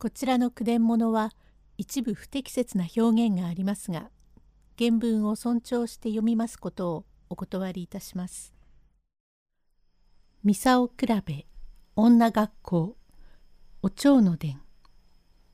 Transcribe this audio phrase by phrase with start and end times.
[0.00, 1.32] こちらの句伝物は
[1.76, 4.10] 一部不適切な表現がありますが
[4.78, 8.54] 原文を尊重して読みますことをお断りいたします。
[10.44, 10.92] ミサオ比
[11.26, 11.46] べ
[11.96, 12.96] 女学校
[13.82, 14.60] お蝶の伝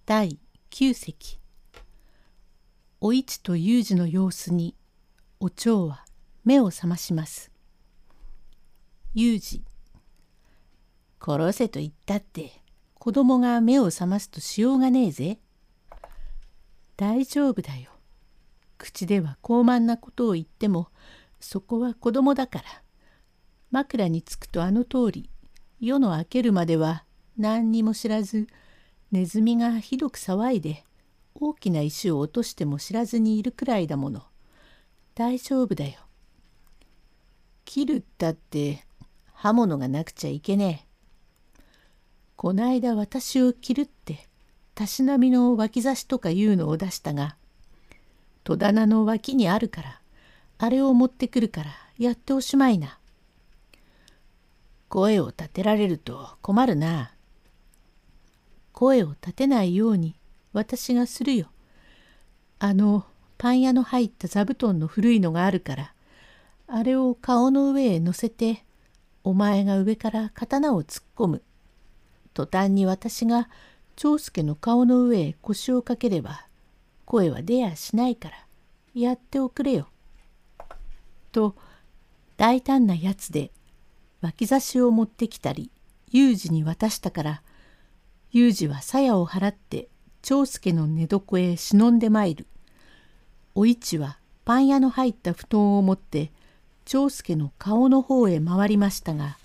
[0.05, 0.39] 第
[0.71, 1.41] 9席
[3.01, 4.77] お市と有事の様子に
[5.41, 6.05] お蝶は
[6.45, 7.51] 目を覚まします。
[9.15, 9.65] 有事
[11.19, 12.64] 殺せと言ったって
[13.05, 15.39] 子供が目を覚ますとしようがねえぜ。
[16.97, 17.91] 大丈夫だよ。
[18.79, 20.89] 口では高慢なことを言っても
[21.39, 22.65] そこは子供だから。
[23.71, 25.29] 枕につくとあの通り
[25.81, 27.05] 夜の明けるまでは
[27.37, 28.47] 何にも知らず
[29.13, 30.83] ネズミがひどく騒いで
[31.35, 34.23] 大きな石を落としても知らずにいるくらいだもの。
[35.15, 35.99] 大丈夫だよ。
[37.67, 38.87] 切るったって
[39.35, 40.94] 刃物がなくちゃいけねえ。
[42.37, 44.29] こないだ私を着るって
[44.75, 47.37] たしなみの脇差しとかいうのを出したが
[48.45, 50.01] 戸棚の脇にあるから
[50.59, 52.99] あれを持ってくるからやっておしまいな。
[54.89, 57.13] 声を立てられると困るな。
[58.73, 60.15] 声を立てないように
[60.53, 61.49] 私がするよ。
[62.59, 63.05] あの
[63.39, 65.95] パン屋の入った座布団の古いのがあるから
[66.67, 68.65] あれを顔の上へ乗せて
[69.23, 71.43] お前が上から刀を突っ込む。
[72.35, 73.49] 途端に私が
[73.97, 76.47] 長介の顔の上へ腰をかければ
[77.05, 78.37] 声は出やしないから
[78.95, 79.89] やっておくれよ。
[81.33, 81.57] と
[82.37, 83.51] 大胆なやつで
[84.21, 85.71] 脇差しを持ってきたり
[86.11, 87.43] 有事に渡したから
[88.31, 89.89] 有事は鞘を払って
[90.23, 92.47] 長介の寝床へ忍んで参る。
[93.55, 96.33] お市はパン屋の入った布団を持って
[96.85, 99.39] 長介の顔の方へ回りましたが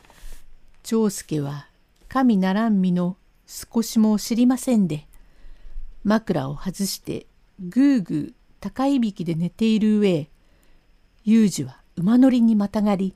[0.84, 1.69] 長介は
[2.10, 5.08] 神ならん身の少しも知りませんで
[6.04, 7.28] 枕を外して
[7.60, 10.28] ぐうぐう高いびきで寝ている上
[11.24, 13.14] 有事は馬乗りにまたがり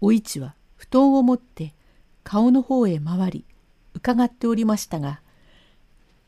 [0.00, 1.74] お市は布団を持って
[2.22, 3.44] 顔の方へ回り
[3.94, 5.20] 伺っておりましたが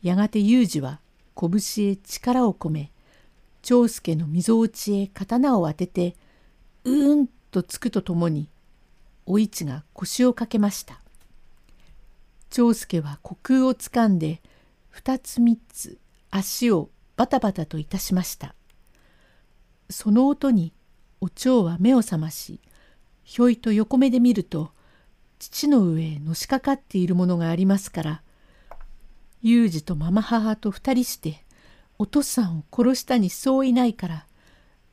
[0.03, 0.99] やがて有事は
[1.37, 2.91] 拳へ力を込め
[3.63, 6.17] 長介の溝落ちへ刀を当てて
[6.83, 8.49] うーんとつくとともに
[9.25, 11.01] お市が腰をかけました。
[12.57, 14.41] 長介は虚空をつかんで
[14.89, 15.99] 二つ三つ
[16.31, 18.55] 足をバタバタといたしました。
[19.91, 20.73] その音に
[21.21, 22.61] お蝶は目を覚まし
[23.25, 24.71] ひょいと横目で見ると
[25.39, 28.23] 父の上へのしかかっているものがありますから
[29.43, 31.45] 裕二とママ母と二人して
[31.99, 34.27] お父さんを殺したにそういないから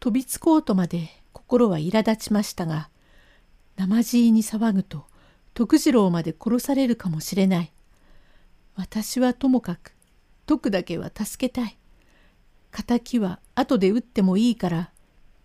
[0.01, 2.89] 飛びつこうとまで心は苛立ちましたが
[3.77, 5.05] なまじいに騒ぐと
[5.53, 7.71] 徳次郎まで殺されるかもしれない。
[8.75, 9.93] 私はともかく
[10.45, 11.77] 徳だけは助けたい。
[12.81, 14.91] 敵は後で撃ってもいいから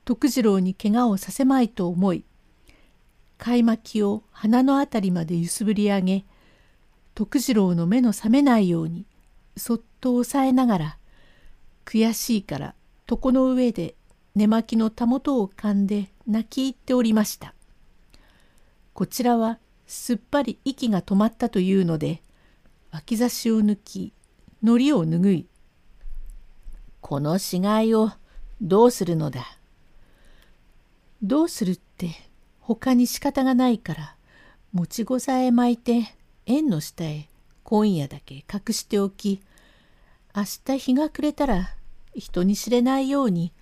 [0.07, 2.25] 徳次郎に怪我をさせまいと思い
[3.37, 6.25] 貝巻きを鼻のあたりまで揺すぶり上げ
[7.15, 9.05] 徳次郎の目の覚めないように
[9.57, 10.99] そっと押さえながら
[11.85, 12.75] 悔しいから
[13.09, 13.95] 床の上で
[14.35, 17.55] 寝巻きのたもとを噛んで泣き入っておりました。
[18.95, 19.59] こちらは
[19.89, 22.23] すっぱり息が止まったというので
[22.93, 24.13] 脇差しを抜き
[24.63, 25.47] 糊を拭い
[27.01, 28.13] 「この死骸を
[28.61, 29.59] どうするのだ」
[31.23, 32.11] 「どうするって
[32.61, 34.17] 他に仕方がないから
[34.73, 37.29] 持ちごさえ巻いて縁の下へ
[37.65, 39.41] 今夜だけ隠しておき
[40.37, 41.71] 明日日が暮れたら
[42.15, 43.53] 人に知れないように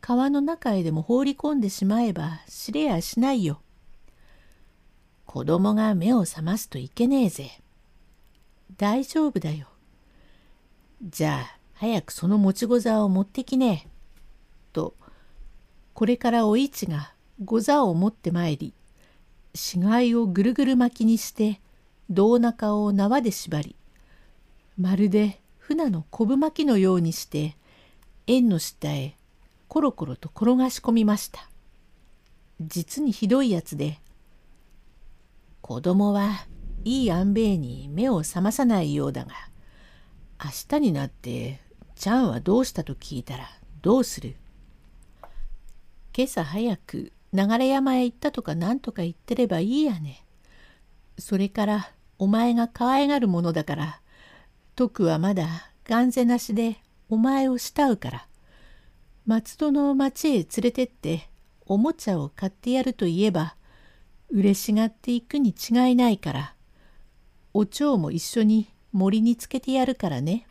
[0.00, 3.60] 川の中へでも放り込んでしまえば知れやしないよ。
[5.28, 7.50] 子供が目を覚ますといけねえぜ。
[8.78, 9.66] 大丈夫だよ。
[11.02, 13.88] じゃあ早くその持ちござを持ってきねえ。
[14.72, 14.94] と
[15.92, 17.12] これからお市が
[17.44, 18.72] ござを持ってまいり
[19.54, 21.60] 死骸をぐるぐる巻きにして
[22.08, 23.76] 胴中を縄で縛り
[24.78, 27.54] まるで船の昆布巻きのようにして
[28.26, 29.14] 円の下へ
[29.68, 31.50] コロコロと転がし込みました。
[32.62, 34.00] 実にひどいやつで
[35.68, 36.46] 子供は
[36.86, 39.32] いい安兵衛に目を覚まさないようだが
[40.42, 41.60] 明日になって
[41.94, 43.50] ちゃんはどうしたと聞いたら
[43.82, 44.36] どうする？
[46.16, 50.24] 今朝早く流山へ行ったとか何とか言ってればいいやね。
[51.18, 54.00] それからお前が可愛がるものだから
[54.74, 56.78] 徳はまだ眼ぜなしで
[57.10, 58.26] お前を慕うから
[59.26, 61.28] 松戸の町へ連れてって
[61.66, 63.54] おもちゃを買ってやると言えば
[64.30, 66.54] 嬉しがっていくに違いないから
[67.54, 70.46] お蝶も一緒に森につけてやるからね。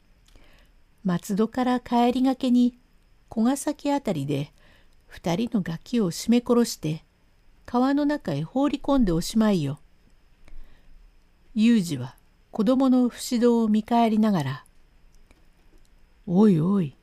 [1.03, 2.77] 松戸から帰りがけに
[3.29, 4.51] 小ヶ崎あたりで
[5.05, 7.03] 二人のガキを絞め殺して
[7.65, 9.79] 川の中へ放り込んでおしまいよ。
[11.55, 12.15] 裕二は
[12.51, 14.65] 子供の不死道を見返りながら
[16.27, 16.95] 「おいおい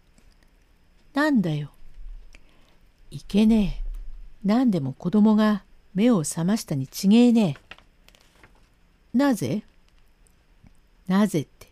[1.14, 1.70] なんだよ
[3.10, 3.90] いけねえ
[4.44, 7.56] 何でも子供が目を覚ましたにちげえね
[9.14, 9.16] え。
[9.16, 9.62] なぜ？
[11.06, 11.68] なぜって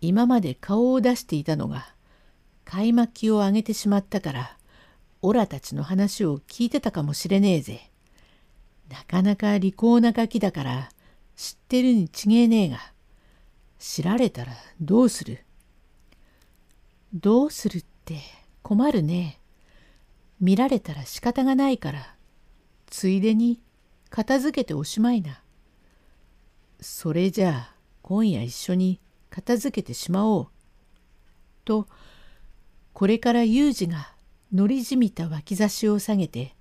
[0.00, 1.86] 今まで顔を出していたのが
[2.64, 4.56] 買い巻きをあげてしまったから
[5.20, 7.90] オラたちの話を聞いてたかもしれねえぜ。
[8.90, 10.90] なかなか利口なガキだから
[11.36, 12.78] 知ってるにちげえねえが
[13.78, 15.40] 知られたらどうする？
[17.12, 18.18] どうするって
[18.62, 19.38] 困るね。
[20.40, 22.14] 見られたら仕方がないから
[22.92, 23.58] ついでに
[24.10, 25.40] 片付けておしまいな。
[26.82, 29.00] それじゃあ今夜一緒に
[29.30, 30.48] 片付けてしまおう。
[31.64, 31.88] と
[32.92, 34.12] これから有事が
[34.52, 36.54] 乗りじみた脇差しを下げて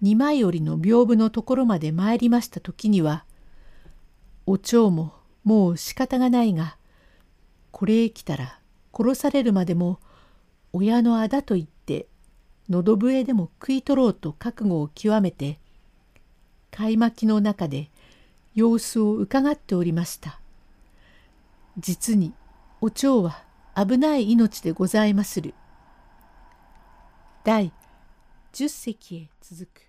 [0.00, 3.24] 二枚折りの屏風のところまで参りました時には
[4.46, 6.76] お蝶ももう仕方がないが
[7.72, 8.60] これへ来たら
[8.96, 9.98] 殺されるまでも
[10.72, 11.75] 親のあだと言って
[12.68, 15.58] 喉笛でも食い取ろうと覚悟を極めて
[16.70, 17.90] 買い巻きの中で
[18.54, 20.40] 様子を伺っておりました。
[21.78, 22.32] 実に
[22.80, 23.42] お蝶は
[23.76, 25.54] 危ない命でございまする。
[27.44, 27.72] 第
[28.52, 29.85] 10隻へ続く。